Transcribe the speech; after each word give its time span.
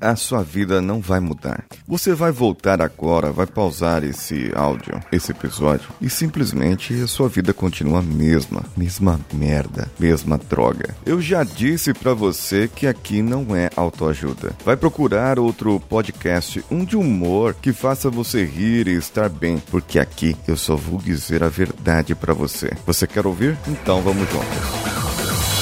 a 0.00 0.16
sua 0.16 0.42
vida 0.42 0.80
não 0.80 1.00
vai 1.00 1.20
mudar. 1.20 1.64
Você 1.86 2.14
vai 2.14 2.32
voltar 2.32 2.80
agora, 2.80 3.30
vai 3.32 3.46
pausar 3.46 4.04
esse 4.04 4.50
áudio, 4.54 5.00
esse 5.12 5.32
episódio, 5.32 5.88
e 6.00 6.08
simplesmente 6.08 6.94
a 7.02 7.06
sua 7.06 7.28
vida 7.28 7.52
continua 7.52 8.00
a 8.00 8.02
mesma, 8.02 8.64
mesma 8.76 9.20
merda, 9.32 9.90
mesma 9.98 10.38
droga. 10.38 10.94
Eu 11.04 11.20
já 11.20 11.44
disse 11.44 11.92
para 11.92 12.14
você 12.14 12.68
que 12.68 12.86
aqui 12.86 13.22
não 13.22 13.54
é 13.54 13.70
autoajuda. 13.76 14.52
Vai 14.64 14.76
procurar 14.76 15.38
outro 15.38 15.80
podcast, 15.80 16.64
um 16.70 16.84
de 16.84 16.96
humor 16.96 17.54
que 17.54 17.72
faça 17.72 18.10
você 18.10 18.44
rir 18.44 18.88
e 18.88 18.96
estar 18.96 19.28
bem, 19.28 19.62
porque 19.70 19.98
aqui 19.98 20.36
eu 20.46 20.56
só 20.56 20.76
vou 20.76 20.98
dizer 20.98 21.42
a 21.42 21.48
verdade 21.48 22.14
para 22.14 22.34
você. 22.34 22.72
Você 22.86 23.06
quer 23.06 23.26
ouvir? 23.26 23.58
Então 23.66 24.02
vamos 24.02 24.28
juntos. 24.30 24.99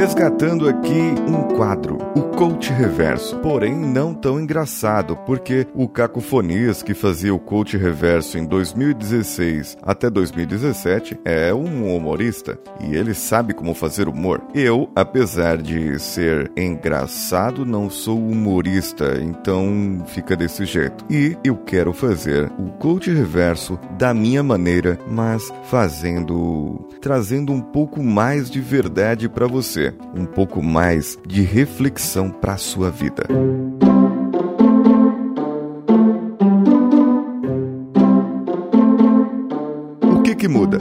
Resgatando 0.00 0.66
aqui 0.66 1.14
um 1.28 1.54
quadro, 1.54 1.98
o 2.16 2.22
Coach 2.22 2.72
Reverso, 2.72 3.36
porém 3.40 3.76
não 3.76 4.14
tão 4.14 4.40
engraçado, 4.40 5.14
porque 5.26 5.66
o 5.74 5.86
Cacofonias, 5.86 6.82
que 6.82 6.94
fazia 6.94 7.34
o 7.34 7.38
Coach 7.38 7.76
Reverso 7.76 8.38
em 8.38 8.46
2016 8.46 9.76
até 9.82 10.08
2017, 10.08 11.20
é 11.22 11.52
um 11.52 11.94
humorista 11.94 12.58
e 12.80 12.96
ele 12.96 13.12
sabe 13.12 13.52
como 13.52 13.74
fazer 13.74 14.08
humor. 14.08 14.40
Eu, 14.54 14.90
apesar 14.96 15.58
de 15.58 15.98
ser 15.98 16.50
engraçado, 16.56 17.66
não 17.66 17.90
sou 17.90 18.18
humorista, 18.18 19.20
então 19.20 20.02
fica 20.06 20.34
desse 20.34 20.64
jeito. 20.64 21.04
E 21.10 21.36
eu 21.44 21.58
quero 21.58 21.92
fazer 21.92 22.50
o 22.58 22.70
Coach 22.78 23.12
Reverso 23.12 23.78
da 23.98 24.14
minha 24.14 24.42
maneira, 24.42 24.98
mas 25.06 25.52
fazendo, 25.64 26.88
trazendo 27.02 27.52
um 27.52 27.60
pouco 27.60 28.02
mais 28.02 28.50
de 28.50 28.62
verdade 28.62 29.28
para 29.28 29.46
você 29.46 29.89
um 30.14 30.24
pouco 30.24 30.62
mais 30.62 31.18
de 31.26 31.42
reflexão 31.42 32.30
para 32.30 32.54
a 32.54 32.58
sua 32.58 32.90
vida. 32.90 33.26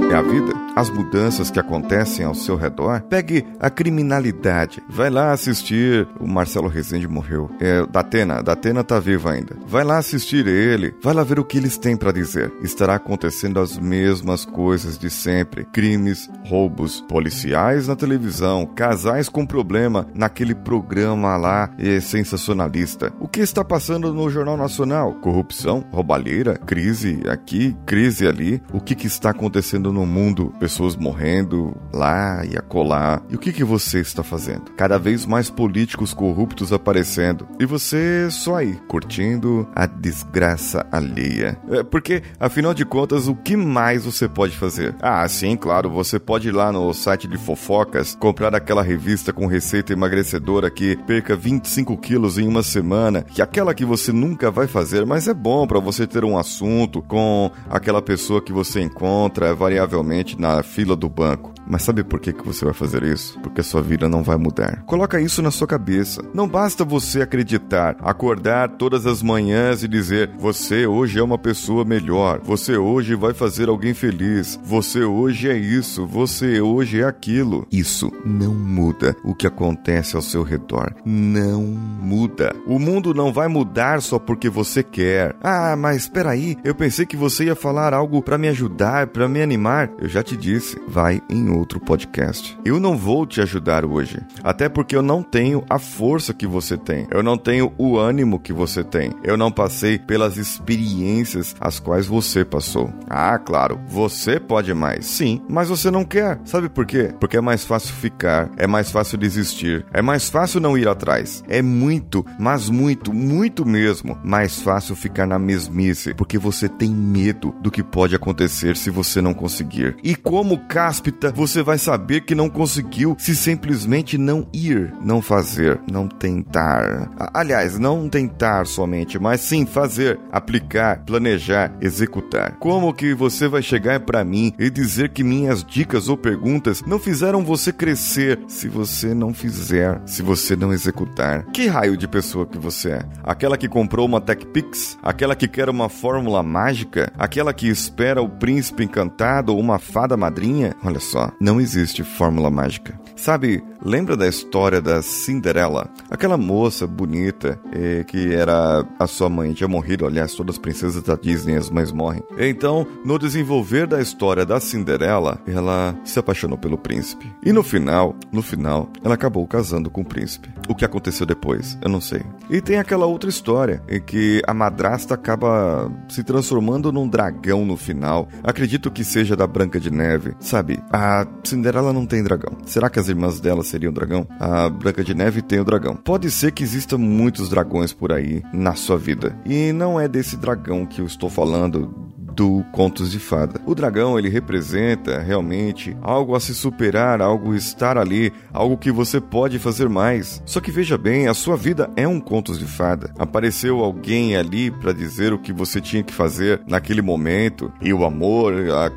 É 0.09 0.15
a 0.15 0.21
vida? 0.21 0.53
As 0.75 0.89
mudanças 0.89 1.51
que 1.51 1.59
acontecem 1.59 2.25
ao 2.25 2.33
seu 2.33 2.55
redor? 2.55 3.01
Pegue 3.01 3.45
a 3.59 3.69
criminalidade. 3.69 4.81
Vai 4.89 5.09
lá 5.09 5.31
assistir. 5.31 6.07
O 6.19 6.27
Marcelo 6.27 6.67
Rezende 6.67 7.07
morreu. 7.07 7.49
É, 7.59 7.85
Datena. 7.85 8.41
Datena 8.41 8.83
tá 8.83 8.99
vivo 8.99 9.29
ainda. 9.29 9.55
Vai 9.67 9.83
lá 9.83 9.97
assistir 9.97 10.47
ele. 10.47 10.95
Vai 11.03 11.13
lá 11.13 11.23
ver 11.23 11.39
o 11.39 11.43
que 11.43 11.57
eles 11.57 11.77
têm 11.77 11.97
para 11.97 12.11
dizer. 12.11 12.51
Estará 12.61 12.95
acontecendo 12.95 13.59
as 13.59 13.77
mesmas 13.77 14.45
coisas 14.45 14.97
de 14.97 15.09
sempre: 15.09 15.65
crimes, 15.65 16.29
roubos, 16.45 17.01
policiais 17.01 17.87
na 17.87 17.95
televisão, 17.95 18.65
casais 18.65 19.27
com 19.27 19.45
problema 19.45 20.07
naquele 20.15 20.55
programa 20.55 21.35
lá 21.35 21.69
é, 21.77 21.99
sensacionalista. 21.99 23.13
O 23.19 23.27
que 23.27 23.41
está 23.41 23.63
passando 23.63 24.13
no 24.13 24.29
Jornal 24.29 24.57
Nacional? 24.57 25.13
Corrupção, 25.15 25.83
roubalheira, 25.91 26.57
crise 26.57 27.21
aqui, 27.27 27.75
crise 27.85 28.25
ali. 28.25 28.61
O 28.71 28.79
que, 28.79 28.95
que 28.95 29.07
está 29.07 29.31
acontecendo? 29.31 29.59
acontecendo 29.59 29.91
no 29.99 30.05
mundo, 30.05 30.53
pessoas 30.59 30.95
morrendo 30.95 31.75
lá 31.91 32.45
e 32.45 32.57
acolá. 32.57 33.21
E 33.29 33.35
o 33.35 33.39
que, 33.39 33.51
que 33.51 33.63
você 33.63 33.99
está 33.99 34.23
fazendo? 34.23 34.71
Cada 34.77 34.97
vez 34.97 35.25
mais 35.25 35.49
políticos 35.49 36.13
corruptos 36.13 36.71
aparecendo. 36.71 37.47
E 37.59 37.65
você 37.65 38.27
só 38.31 38.55
aí, 38.55 38.79
curtindo 38.87 39.67
a 39.75 39.85
desgraça 39.85 40.85
alheia. 40.91 41.57
É, 41.69 41.83
porque, 41.83 42.23
afinal 42.39 42.73
de 42.73 42.85
contas, 42.85 43.27
o 43.27 43.35
que 43.35 43.57
mais 43.57 44.05
você 44.05 44.27
pode 44.27 44.55
fazer? 44.55 44.95
Ah, 45.01 45.27
sim, 45.27 45.57
claro, 45.57 45.89
você 45.89 46.17
pode 46.17 46.47
ir 46.47 46.51
lá 46.51 46.71
no 46.71 46.93
site 46.93 47.27
de 47.27 47.37
fofocas, 47.37 48.15
comprar 48.15 48.55
aquela 48.55 48.81
revista 48.81 49.33
com 49.33 49.47
receita 49.47 49.91
emagrecedora 49.91 50.69
que 50.69 50.95
perca 51.05 51.35
25 51.35 51.97
quilos 51.97 52.37
em 52.37 52.47
uma 52.47 52.63
semana, 52.63 53.23
que 53.23 53.41
aquela 53.41 53.73
que 53.73 53.83
você 53.83 54.11
nunca 54.11 54.49
vai 54.49 54.67
fazer, 54.67 55.05
mas 55.05 55.27
é 55.27 55.33
bom 55.33 55.67
para 55.67 55.79
você 55.79 56.07
ter 56.07 56.23
um 56.23 56.37
assunto 56.37 57.01
com 57.01 57.51
aquela 57.69 58.01
pessoa 58.01 58.41
que 58.41 58.53
você 58.53 58.81
encontra 58.81 59.09
encontra 59.09 59.55
variavelmente 59.89 60.39
na 60.39 60.61
fila 60.61 60.95
do 60.95 61.09
banco. 61.09 61.53
Mas 61.67 61.83
sabe 61.83 62.03
por 62.03 62.19
que, 62.19 62.33
que 62.33 62.45
você 62.45 62.65
vai 62.65 62.73
fazer 62.73 63.03
isso? 63.03 63.39
Porque 63.41 63.61
a 63.61 63.63
sua 63.63 63.81
vida 63.81 64.09
não 64.09 64.23
vai 64.23 64.37
mudar. 64.37 64.83
Coloca 64.87 65.21
isso 65.21 65.39
na 65.41 65.51
sua 65.51 65.67
cabeça. 65.67 66.23
Não 66.33 66.47
basta 66.47 66.83
você 66.83 67.21
acreditar, 67.21 67.95
acordar 68.01 68.69
todas 68.69 69.05
as 69.05 69.21
manhãs 69.21 69.83
e 69.83 69.87
dizer: 69.87 70.31
você 70.39 70.87
hoje 70.87 71.19
é 71.19 71.23
uma 71.23 71.37
pessoa 71.37 71.85
melhor, 71.85 72.41
você 72.43 72.75
hoje 72.75 73.13
vai 73.13 73.35
fazer 73.35 73.69
alguém 73.69 73.93
feliz, 73.93 74.59
você 74.63 75.03
hoje 75.03 75.47
é 75.47 75.55
isso, 75.55 76.07
você 76.07 76.59
hoje 76.59 77.01
é 77.01 77.05
aquilo. 77.05 77.67
Isso 77.71 78.11
não 78.25 78.55
muda 78.55 79.15
o 79.23 79.35
que 79.35 79.45
acontece 79.45 80.15
ao 80.15 80.23
seu 80.23 80.41
redor. 80.41 80.95
Não 81.05 81.61
muda. 81.61 82.55
O 82.65 82.79
mundo 82.79 83.13
não 83.13 83.31
vai 83.31 83.47
mudar 83.47 84.01
só 84.01 84.17
porque 84.17 84.49
você 84.49 84.81
quer. 84.81 85.35
Ah, 85.43 85.75
mas 85.75 85.97
espera 85.97 86.31
aí, 86.31 86.57
eu 86.63 86.73
pensei 86.73 87.05
que 87.05 87.15
você 87.15 87.45
ia 87.45 87.55
falar 87.55 87.93
algo 87.93 88.23
para 88.23 88.39
me 88.39 88.47
ajudar, 88.47 89.07
para 89.07 89.29
me 89.29 89.39
animar. 89.39 89.78
Eu 89.99 90.09
já 90.09 90.23
te 90.23 90.35
disse, 90.35 90.81
vai 90.87 91.21
em 91.29 91.49
outro 91.49 91.79
podcast. 91.79 92.57
Eu 92.65 92.79
não 92.79 92.97
vou 92.97 93.25
te 93.25 93.41
ajudar 93.41 93.85
hoje, 93.85 94.19
até 94.43 94.67
porque 94.67 94.95
eu 94.95 95.01
não 95.01 95.21
tenho 95.21 95.63
a 95.69 95.77
força 95.77 96.33
que 96.33 96.47
você 96.47 96.77
tem. 96.77 97.07
Eu 97.11 97.21
não 97.21 97.37
tenho 97.37 97.71
o 97.77 97.97
ânimo 97.97 98.39
que 98.39 98.51
você 98.51 98.83
tem. 98.83 99.13
Eu 99.23 99.37
não 99.37 99.51
passei 99.51 99.97
pelas 99.97 100.37
experiências 100.37 101.55
as 101.59 101.79
quais 101.79 102.07
você 102.07 102.43
passou. 102.43 102.91
Ah, 103.09 103.37
claro, 103.37 103.79
você 103.87 104.39
pode 104.39 104.73
mais. 104.73 105.05
Sim, 105.05 105.41
mas 105.47 105.69
você 105.69 105.91
não 105.91 106.03
quer. 106.03 106.39
Sabe 106.45 106.69
por 106.69 106.85
quê? 106.85 107.13
Porque 107.19 107.37
é 107.37 107.41
mais 107.41 107.63
fácil 107.63 107.93
ficar, 107.95 108.49
é 108.57 108.67
mais 108.67 108.91
fácil 108.91 109.17
desistir, 109.17 109.85
é 109.93 110.01
mais 110.01 110.29
fácil 110.29 110.59
não 110.59 110.77
ir 110.77 110.87
atrás. 110.87 111.43
É 111.47 111.61
muito, 111.61 112.25
mas 112.39 112.69
muito, 112.69 113.13
muito 113.13 113.65
mesmo 113.65 114.17
mais 114.23 114.61
fácil 114.61 114.95
ficar 114.95 115.25
na 115.25 115.39
mesmice, 115.39 116.13
porque 116.13 116.37
você 116.37 116.67
tem 116.67 116.89
medo 116.89 117.55
do 117.61 117.71
que 117.71 117.83
pode 117.83 118.15
acontecer 118.15 118.75
se 118.75 118.89
você 118.89 119.21
não 119.21 119.33
conseguir. 119.33 119.68
E 120.03 120.15
como 120.15 120.67
cáspita, 120.67 121.31
você 121.31 121.59
você 121.59 121.63
vai 121.63 121.77
saber 121.77 122.21
que 122.21 122.35
não 122.35 122.49
conseguiu 122.49 123.15
se 123.17 123.35
simplesmente 123.35 124.17
não 124.17 124.47
ir, 124.53 124.93
não 125.01 125.21
fazer, 125.21 125.79
não 125.91 126.07
tentar. 126.07 127.09
Aliás, 127.33 127.77
não 127.77 128.07
tentar 128.07 128.65
somente, 128.65 129.19
mas 129.19 129.41
sim 129.41 129.65
fazer, 129.65 130.19
aplicar, 130.31 131.03
planejar, 131.03 131.75
executar. 131.81 132.55
Como 132.59 132.93
que 132.93 133.13
você 133.13 133.47
vai 133.47 133.61
chegar 133.61 133.99
para 134.01 134.23
mim 134.23 134.53
e 134.57 134.69
dizer 134.69 135.09
que 135.09 135.23
minhas 135.23 135.63
dicas 135.63 136.07
ou 136.07 136.15
perguntas 136.15 136.81
não 136.85 136.99
fizeram 136.99 137.43
você 137.43 137.73
crescer 137.73 138.39
se 138.47 138.69
você 138.69 139.13
não 139.13 139.33
fizer, 139.33 140.01
se 140.05 140.21
você 140.21 140.55
não 140.55 140.71
executar? 140.71 141.45
Que 141.51 141.67
raio 141.67 141.97
de 141.97 142.07
pessoa 142.07 142.45
que 142.45 142.57
você 142.57 142.91
é? 142.91 143.05
Aquela 143.23 143.57
que 143.57 143.67
comprou 143.67 144.05
uma 144.05 144.21
TechPix? 144.21 144.97
Aquela 145.03 145.35
que 145.35 145.47
quer 145.47 145.67
uma 145.67 145.89
fórmula 145.89 146.41
mágica? 146.43 147.11
Aquela 147.17 147.53
que 147.53 147.67
espera 147.67 148.21
o 148.21 148.29
príncipe 148.29 148.83
encantado 148.83 149.57
uma 149.59 149.79
fada 149.79 150.15
madrinha? 150.15 150.75
Olha 150.83 150.99
só, 150.99 151.31
não 151.39 151.59
existe 151.59 152.03
fórmula 152.03 152.49
mágica. 152.49 152.99
Sabe, 153.15 153.61
lembra 153.83 154.15
da 154.15 154.27
história 154.27 154.81
da 154.81 155.01
Cinderela? 155.01 155.89
Aquela 156.09 156.37
moça 156.37 156.87
bonita 156.87 157.59
eh, 157.71 158.03
que 158.07 158.33
era 158.33 158.85
a 158.97 159.07
sua 159.07 159.29
mãe, 159.29 159.53
tinha 159.53 159.67
morrido, 159.67 160.05
aliás, 160.05 160.33
todas 160.33 160.55
as 160.55 160.59
princesas 160.59 161.03
da 161.03 161.15
Disney, 161.15 161.55
as 161.55 161.69
mães 161.69 161.91
morrem. 161.91 162.23
Então, 162.37 162.87
no 163.03 163.19
desenvolver 163.19 163.85
da 163.87 164.01
história 164.01 164.45
da 164.45 164.59
Cinderela, 164.59 165.41
ela 165.45 165.95
se 166.05 166.17
apaixonou 166.17 166.57
pelo 166.57 166.77
príncipe. 166.77 167.29
E 167.43 167.51
no 167.51 167.61
final, 167.61 168.15
no 168.31 168.41
final, 168.41 168.89
ela 169.03 169.15
acabou 169.15 169.45
casando 169.45 169.89
com 169.89 170.01
o 170.01 170.05
príncipe. 170.05 170.49
O 170.69 170.75
que 170.75 170.85
aconteceu 170.85 171.25
depois, 171.25 171.77
eu 171.81 171.89
não 171.89 171.99
sei. 171.99 172.21
E 172.49 172.61
tem 172.61 172.79
aquela 172.79 173.05
outra 173.05 173.29
história 173.29 173.83
em 173.89 173.99
que 173.99 174.41
a 174.47 174.53
madrasta 174.53 175.13
acaba 175.13 175.91
se 176.07 176.23
transformando 176.23 176.91
num 176.91 177.07
dragão 177.07 177.65
no 177.65 177.75
final. 177.75 178.27
Acredito 178.43 178.89
que 178.89 179.03
seja 179.03 179.35
da 179.35 179.47
Branca 179.49 179.79
de 179.79 179.91
Neve. 179.91 180.33
Sabe, 180.39 180.79
a 180.91 181.27
Cinderela 181.43 181.91
não 181.91 182.05
tem 182.05 182.23
dragão. 182.23 182.57
Será 182.65 182.89
que 182.89 182.99
as 182.99 183.09
irmãs 183.09 183.39
dela 183.39 183.63
seriam 183.63 183.91
dragão? 183.91 184.27
A 184.39 184.69
Branca 184.69 185.03
de 185.03 185.13
Neve 185.13 185.41
tem 185.41 185.59
o 185.59 185.65
dragão. 185.65 185.95
Pode 185.95 186.31
ser 186.31 186.51
que 186.51 186.63
existam 186.63 186.97
muitos 186.97 187.49
dragões 187.49 187.91
por 187.91 188.11
aí 188.11 188.43
na 188.53 188.75
sua 188.75 188.97
vida. 188.97 189.37
E 189.45 189.73
não 189.73 189.99
é 189.99 190.07
desse 190.07 190.37
dragão 190.37 190.85
que 190.85 191.01
eu 191.01 191.05
estou 191.05 191.29
falando 191.29 192.09
do 192.39 192.63
Contos 192.71 193.11
de 193.11 193.19
Fada. 193.19 193.59
O 193.65 193.75
dragão, 193.75 194.17
ele 194.17 194.29
representa 194.29 195.19
realmente 195.19 195.97
algo 196.01 196.33
a 196.35 196.39
se 196.39 196.55
superar, 196.55 197.21
algo 197.21 197.53
estar 197.53 197.97
ali, 197.97 198.31
algo 198.53 198.77
que 198.77 198.93
você 198.93 199.19
pode 199.19 199.59
fazer 199.59 199.89
mais. 199.89 200.41
Só 200.45 200.61
que 200.61 200.71
veja 200.71 200.97
bem, 200.97 201.27
a 201.27 201.33
sua 201.33 201.57
vida 201.57 201.89
é 201.97 202.07
um 202.07 202.17
Contos 202.17 202.57
de 202.57 202.63
Fada. 202.63 203.11
Apareceu 203.19 203.83
alguém 203.83 204.37
ali 204.37 204.71
para 204.71 204.93
dizer 204.93 205.33
o 205.33 205.37
que 205.37 205.51
você 205.51 205.81
tinha 205.81 206.01
que 206.01 206.13
fazer 206.13 206.61
naquele 206.65 207.01
momento 207.01 207.73
e 207.81 207.91
o 207.91 208.05
amor 208.05 208.53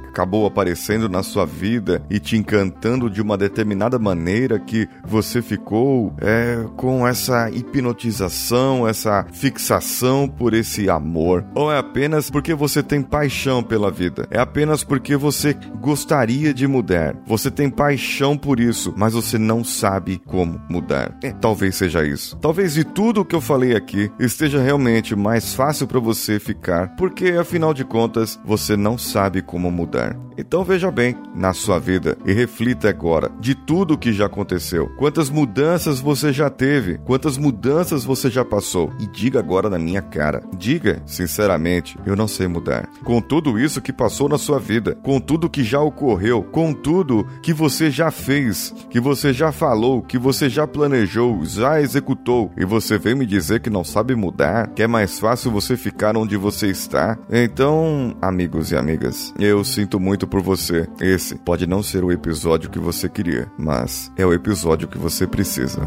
acabou 0.08 0.46
aparecendo 0.46 1.08
na 1.08 1.24
sua 1.24 1.44
vida 1.44 2.00
e 2.08 2.20
te 2.20 2.36
encantando 2.36 3.10
de 3.10 3.20
uma 3.20 3.36
determinada 3.36 3.98
maneira 3.98 4.56
que 4.60 4.88
você 5.04 5.42
ficou 5.42 6.14
é, 6.20 6.64
com 6.76 7.08
essa 7.08 7.50
hipnotização, 7.50 8.86
essa 8.86 9.26
fixação 9.32 10.28
por 10.28 10.54
esse 10.54 10.88
amor? 10.88 11.44
Ou 11.56 11.72
é 11.72 11.78
apenas 11.78 12.30
porque 12.30 12.54
você 12.54 12.84
tem 12.84 13.02
paixão 13.02 13.31
pela 13.62 13.90
vida? 13.90 14.26
É 14.30 14.38
apenas 14.38 14.84
porque 14.84 15.16
você 15.16 15.54
gostaria 15.80 16.52
de 16.52 16.66
mudar? 16.66 17.16
Você 17.26 17.50
tem 17.50 17.70
paixão 17.70 18.36
por 18.36 18.60
isso, 18.60 18.92
mas 18.96 19.14
você 19.14 19.38
não 19.38 19.64
sabe 19.64 20.20
como 20.26 20.60
mudar? 20.68 21.16
É, 21.22 21.32
talvez 21.32 21.76
seja 21.76 22.04
isso. 22.06 22.36
Talvez 22.36 22.74
de 22.74 22.84
tudo 22.84 23.24
que 23.24 23.34
eu 23.34 23.40
falei 23.40 23.74
aqui 23.74 24.10
esteja 24.18 24.60
realmente 24.60 25.16
mais 25.16 25.54
fácil 25.54 25.86
para 25.86 25.98
você 25.98 26.38
ficar, 26.38 26.94
porque 26.96 27.30
afinal 27.30 27.72
de 27.72 27.84
contas 27.84 28.38
você 28.44 28.76
não 28.76 28.98
sabe 28.98 29.40
como 29.40 29.70
mudar. 29.70 30.16
Então 30.36 30.64
veja 30.64 30.90
bem 30.90 31.16
na 31.34 31.52
sua 31.52 31.78
vida 31.78 32.16
e 32.24 32.32
reflita 32.32 32.88
agora 32.88 33.30
de 33.40 33.54
tudo 33.54 33.98
que 33.98 34.12
já 34.12 34.26
aconteceu. 34.26 34.88
Quantas 34.96 35.30
mudanças 35.30 36.00
você 36.00 36.32
já 36.32 36.48
teve? 36.50 36.98
Quantas 36.98 37.36
mudanças 37.36 38.04
você 38.04 38.30
já 38.30 38.44
passou? 38.44 38.92
E 38.98 39.06
diga 39.06 39.38
agora 39.38 39.68
na 39.68 39.78
minha 39.78 40.02
cara. 40.02 40.42
Diga, 40.56 41.02
sinceramente, 41.06 41.98
eu 42.06 42.16
não 42.16 42.28
sei 42.28 42.46
mudar. 42.46 42.88
Com 43.04 43.20
tudo 43.20 43.58
isso 43.58 43.80
que 43.80 43.92
passou 43.92 44.28
na 44.28 44.38
sua 44.38 44.58
vida, 44.58 44.96
com 45.02 45.20
tudo 45.20 45.50
que 45.50 45.64
já 45.64 45.80
ocorreu, 45.80 46.42
com 46.42 46.72
tudo 46.72 47.26
que 47.42 47.52
você 47.52 47.90
já 47.90 48.10
fez, 48.10 48.74
que 48.90 49.00
você 49.00 49.32
já 49.32 49.52
falou, 49.52 50.02
que 50.02 50.18
você 50.18 50.48
já 50.48 50.66
planejou, 50.66 51.44
já 51.44 51.80
executou, 51.80 52.50
e 52.56 52.64
você 52.64 52.98
vem 52.98 53.14
me 53.14 53.26
dizer 53.26 53.60
que 53.60 53.70
não 53.70 53.84
sabe 53.84 54.14
mudar, 54.14 54.68
que 54.68 54.82
é 54.82 54.86
mais 54.86 55.18
fácil 55.18 55.50
você 55.50 55.76
ficar 55.76 56.16
onde 56.16 56.36
você 56.36 56.68
está. 56.68 57.18
Então, 57.30 58.16
amigos 58.20 58.70
e 58.70 58.76
amigas, 58.76 59.34
eu 59.38 59.64
sinto 59.64 59.98
muito 59.98 60.21
por 60.26 60.42
você. 60.42 60.88
Esse 61.00 61.36
pode 61.36 61.66
não 61.66 61.82
ser 61.82 62.04
o 62.04 62.12
episódio 62.12 62.70
que 62.70 62.78
você 62.78 63.08
queria, 63.08 63.50
mas 63.58 64.10
é 64.16 64.24
o 64.24 64.32
episódio 64.32 64.88
que 64.88 64.98
você 64.98 65.26
precisa. 65.26 65.80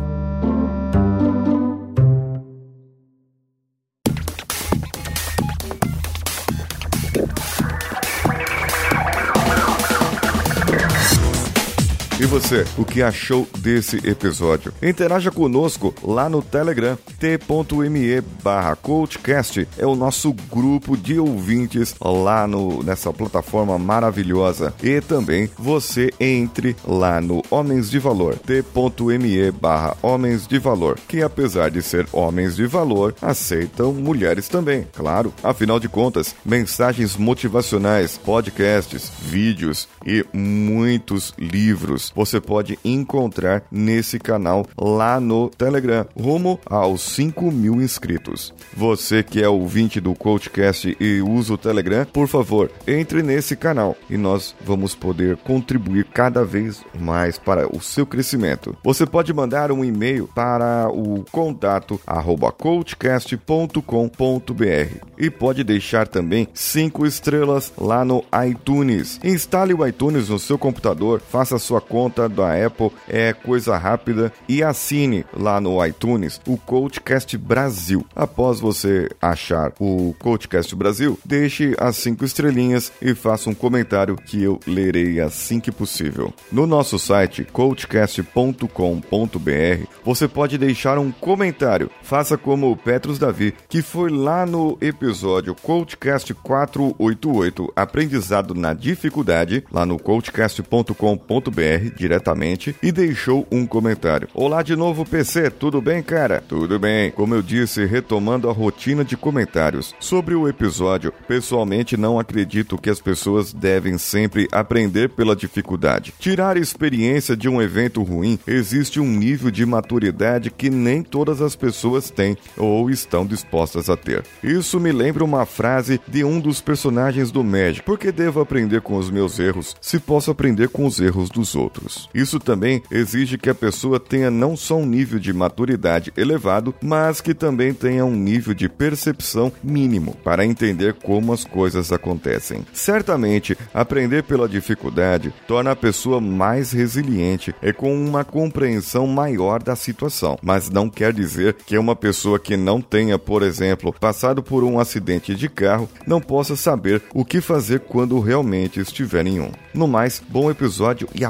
Você, 12.36 12.66
o 12.78 12.84
que 12.84 13.02
achou 13.02 13.48
desse 13.60 13.96
episódio? 14.06 14.74
Interaja 14.84 15.32
conosco 15.32 15.96
lá 16.04 16.28
no 16.28 16.42
Telegram, 16.42 16.98
t.me 17.18 18.20
barra 18.44 18.76
coachcast. 18.76 19.66
É 19.78 19.86
o 19.86 19.96
nosso 19.96 20.34
grupo 20.52 20.98
de 20.98 21.18
ouvintes 21.18 21.96
lá 22.02 22.46
no, 22.46 22.84
nessa 22.84 23.14
plataforma 23.14 23.80
maravilhosa. 23.80 24.74
E 24.84 25.00
também 25.00 25.50
você 25.58 26.12
entre 26.20 26.76
lá 26.86 27.22
no 27.22 27.42
Homens 27.50 27.90
de 27.90 28.00
Valor, 28.00 28.38
t.me 28.40 29.52
barra 29.52 29.96
Homens 30.02 30.46
de 30.46 30.60
Valor, 30.60 31.00
que 31.08 31.22
apesar 31.22 31.72
de 31.72 31.82
ser 31.82 32.06
homens 32.12 32.58
de 32.58 32.66
valor, 32.66 33.16
aceitam 33.22 33.94
mulheres 33.94 34.50
também, 34.50 34.86
claro. 34.94 35.34
Afinal 35.42 35.80
de 35.80 35.88
contas, 35.88 36.36
mensagens 36.44 37.16
motivacionais, 37.16 38.18
podcasts, 38.18 39.10
vídeos 39.22 39.88
e 40.06 40.26
muitos 40.34 41.34
livros 41.40 42.12
você 42.16 42.25
pode 42.42 42.78
encontrar 42.84 43.64
nesse 43.72 44.20
canal 44.20 44.66
lá 44.78 45.20
no 45.20 45.50
Telegram, 45.50 46.06
rumo 46.20 46.60
aos 46.66 47.02
5 47.02 47.52
mil 47.52 47.82
inscritos. 47.82 48.54
Você 48.76 49.24
que 49.24 49.42
é 49.42 49.48
ouvinte 49.48 50.00
do 50.00 50.14
CoachCast 50.14 50.96
e 51.00 51.22
usa 51.22 51.54
o 51.54 51.58
Telegram, 51.58 52.06
por 52.06 52.28
favor, 52.28 52.72
entre 52.88 53.22
nesse 53.22 53.56
canal 53.56 53.96
e 54.10 54.18
nós 54.18 54.56
vamos 54.66 54.96
poder 54.96 55.38
contribuir 55.38 56.06
cada 56.06 56.44
vez 56.44 56.84
mais 57.00 57.38
para 57.38 57.68
o 57.68 57.82
seu 57.82 58.06
crescimento. 58.06 58.76
Você 58.84 59.06
pode 59.06 59.34
mandar 59.34 59.72
um 59.72 59.84
e-mail 59.84 60.30
para 60.34 60.90
o 60.90 61.26
contato 61.32 62.00
arroba 62.06 62.52
coachcast.com.br 62.52 65.06
e 65.18 65.30
pode 65.30 65.64
deixar 65.64 66.08
também 66.08 66.48
cinco 66.54 67.06
estrelas 67.06 67.74
lá 67.78 68.06
no 68.06 68.24
iTunes. 68.48 69.20
Instale 69.24 69.74
o 69.74 69.86
iTunes 69.86 70.30
no 70.30 70.40
seu 70.40 70.58
computador, 70.58 71.22
faça 71.22 71.60
sua 71.60 71.82
conta 71.82 72.15
da 72.30 72.66
Apple, 72.66 72.92
é 73.08 73.34
coisa 73.34 73.78
rápida 73.78 74.32
e 74.48 74.64
assine 74.64 75.26
lá 75.34 75.60
no 75.60 75.86
iTunes 75.86 76.40
o 76.48 76.58
Coachcast 76.58 77.38
Brasil. 77.38 78.06
Após 78.16 78.60
você 78.60 79.10
achar 79.22 79.74
o 79.80 80.16
Coachcast 80.20 80.74
Brasil, 80.76 81.20
deixe 81.26 81.76
as 81.78 81.98
cinco 81.98 82.24
estrelinhas 82.24 82.92
e 83.02 83.14
faça 83.14 83.50
um 83.50 83.54
comentário 83.54 84.16
que 84.16 84.42
eu 84.42 84.60
lerei 84.66 85.20
assim 85.20 85.60
que 85.60 85.72
possível. 85.72 86.34
No 86.52 86.66
nosso 86.66 86.98
site 86.98 87.44
coachcast.com.br 87.44 89.88
você 90.04 90.28
pode 90.28 90.58
deixar 90.58 90.98
um 90.98 91.12
comentário. 91.12 91.92
Faça 92.02 92.38
como 92.38 92.72
o 92.72 92.78
Petrus 92.78 93.20
Davi, 93.20 93.54
que 93.68 93.82
foi 93.82 94.10
lá 94.10 94.46
no 94.46 94.78
episódio 94.80 95.56
Coachcast 95.56 96.34
488, 96.34 97.74
Aprendizado 97.76 98.54
na 98.54 98.74
Dificuldade, 98.74 99.64
lá 99.72 99.86
no 99.86 100.00
coachcast.com.br, 100.00 101.96
diretamente, 102.06 102.76
e 102.84 102.92
deixou 102.92 103.48
um 103.52 103.66
comentário. 103.66 104.28
Olá 104.34 104.62
de 104.62 104.76
novo, 104.76 105.04
PC, 105.04 105.50
tudo 105.50 105.82
bem, 105.82 106.04
cara? 106.04 106.44
Tudo 106.48 106.78
bem. 106.78 107.10
Como 107.12 107.34
eu 107.34 107.42
disse, 107.42 107.84
retomando 107.86 108.48
a 108.48 108.54
rotina 108.54 109.04
de 109.04 109.18
comentários. 109.18 109.96
Sobre 110.00 110.36
o 110.36 110.48
episódio, 110.48 111.12
pessoalmente 111.28 111.98
não 111.98 112.20
acredito 112.20 112.78
que 112.78 112.92
as 112.92 113.02
pessoas 113.02 113.52
devem 113.52 113.98
sempre 113.98 114.48
aprender 114.52 115.10
pela 115.10 115.36
dificuldade. 115.36 116.14
Tirar 116.20 116.58
experiência 116.58 117.36
de 117.36 117.50
um 117.50 117.60
evento 117.60 118.04
ruim, 118.04 118.38
existe 118.46 119.00
um 119.00 119.10
nível 119.10 119.50
de 119.50 119.66
maturidade 119.66 120.52
que 120.52 120.70
nem 120.70 121.02
todas 121.02 121.42
as 121.42 121.56
pessoas 121.56 122.12
têm 122.12 122.38
ou 122.56 122.90
estão 122.90 123.26
dispostas 123.26 123.90
a 123.90 123.98
ter. 123.98 124.24
Isso 124.44 124.80
me 124.80 124.92
lembra 124.92 125.24
uma 125.24 125.46
frase 125.46 126.00
de 126.08 126.24
um 126.24 126.40
dos 126.40 126.62
personagens 126.62 127.32
do 127.32 127.44
Magic: 127.44 127.84
Por 127.84 127.98
que 127.98 128.12
devo 128.12 128.40
aprender 128.40 128.82
com 128.82 128.96
os 128.96 129.10
meus 129.10 129.40
erros 129.40 129.76
se 129.82 130.00
posso 130.00 130.30
aprender 130.30 130.70
com 130.70 130.86
os 130.86 131.00
erros 131.00 131.30
dos 131.30 131.56
outros? 131.56 131.95
Isso 132.14 132.40
também 132.40 132.82
exige 132.92 133.38
que 133.38 133.50
a 133.50 133.56
pessoa 133.56 134.00
tenha 134.00 134.30
não 134.32 134.56
só 134.56 134.78
um 134.78 134.86
nível 134.86 135.20
de 135.20 135.34
maturidade 135.34 136.14
elevado, 136.18 136.74
mas 136.82 137.22
que 137.22 137.34
também 137.34 137.74
tenha 137.74 138.06
um 138.06 138.16
nível 138.16 138.54
de 138.54 138.70
percepção 138.70 139.52
mínimo 139.64 140.16
para 140.24 140.46
entender 140.46 140.94
como 140.94 141.34
as 141.34 141.44
coisas 141.44 141.92
acontecem. 141.92 142.66
Certamente, 142.74 143.58
aprender 143.74 144.24
pela 144.24 144.48
dificuldade 144.48 145.34
torna 145.48 145.72
a 145.72 145.76
pessoa 145.76 146.20
mais 146.22 146.72
resiliente 146.72 147.54
e 147.62 147.74
com 147.74 147.94
uma 147.94 148.24
compreensão 148.24 149.08
maior 149.08 149.62
da 149.62 149.76
situação, 149.76 150.38
mas 150.42 150.70
não 150.70 150.90
quer 150.90 151.14
dizer 151.14 151.56
que 151.66 151.78
uma 151.78 151.96
pessoa 151.96 152.40
que 152.40 152.58
não 152.58 152.82
tenha, 152.82 153.18
por 153.18 153.44
exemplo, 153.44 153.94
passado 153.94 154.44
por 154.44 154.64
um 154.64 154.80
acidente 154.80 155.36
de 155.36 155.50
carro 155.50 155.90
não 156.06 156.22
possa 156.22 156.56
saber 156.56 157.02
o 157.14 157.26
que 157.26 157.42
fazer 157.42 157.82
quando 157.82 158.20
realmente 158.20 158.80
estiver 158.80 159.26
em 159.26 159.40
um. 159.40 159.52
No 159.74 159.88
mais, 159.88 160.22
bom 160.28 160.50
episódio 160.50 161.08
e 161.14 161.24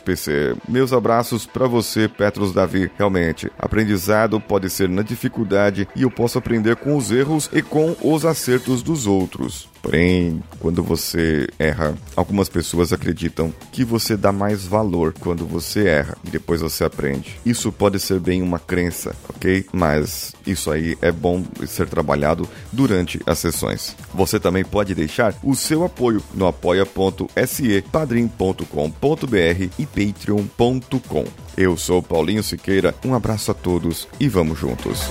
PC. 0.00 0.54
Meus 0.68 0.92
abraços 0.92 1.46
para 1.46 1.66
você, 1.66 2.08
Petros 2.08 2.52
Davi. 2.52 2.90
Realmente, 2.96 3.50
aprendizado 3.58 4.40
pode 4.40 4.70
ser 4.70 4.88
na 4.88 5.02
dificuldade 5.02 5.88
e 5.94 6.02
eu 6.02 6.10
posso 6.10 6.38
aprender 6.38 6.76
com 6.76 6.96
os 6.96 7.10
erros 7.10 7.48
e 7.52 7.62
com 7.62 7.96
os 8.02 8.24
acertos 8.24 8.82
dos 8.82 9.06
outros. 9.06 9.73
Porém, 9.84 10.42
quando 10.60 10.82
você 10.82 11.46
erra, 11.58 11.94
algumas 12.16 12.48
pessoas 12.48 12.90
acreditam 12.90 13.52
que 13.70 13.84
você 13.84 14.16
dá 14.16 14.32
mais 14.32 14.64
valor 14.64 15.12
quando 15.20 15.46
você 15.46 15.86
erra 15.86 16.16
e 16.24 16.30
depois 16.30 16.62
você 16.62 16.84
aprende. 16.84 17.38
Isso 17.44 17.70
pode 17.70 18.00
ser 18.00 18.18
bem 18.18 18.40
uma 18.40 18.58
crença, 18.58 19.14
ok? 19.28 19.66
Mas 19.74 20.34
isso 20.46 20.70
aí 20.70 20.96
é 21.02 21.12
bom 21.12 21.44
ser 21.66 21.86
trabalhado 21.86 22.48
durante 22.72 23.20
as 23.26 23.38
sessões. 23.38 23.94
Você 24.14 24.40
também 24.40 24.64
pode 24.64 24.94
deixar 24.94 25.34
o 25.42 25.54
seu 25.54 25.84
apoio 25.84 26.22
no 26.32 26.46
apoia.se, 26.46 27.84
padrim.com.br 27.92 28.64
e 29.78 29.86
patreon.com. 29.86 31.24
Eu 31.58 31.76
sou 31.76 32.02
Paulinho 32.02 32.42
Siqueira, 32.42 32.94
um 33.04 33.14
abraço 33.14 33.50
a 33.50 33.54
todos 33.54 34.08
e 34.18 34.30
vamos 34.30 34.58
juntos. 34.58 35.10